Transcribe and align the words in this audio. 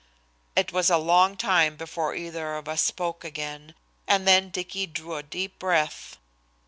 It 0.55 0.71
was 0.71 0.89
a 0.89 0.97
long 0.97 1.37
time 1.37 1.75
before 1.75 2.15
either 2.15 2.55
of 2.55 2.67
us 2.67 2.81
spoke 2.81 3.23
again, 3.23 3.75
and 4.07 4.27
then 4.27 4.49
Dicky 4.49 4.87
drew 4.87 5.13
a 5.13 5.21
deep 5.21 5.59
breath. 5.59 6.17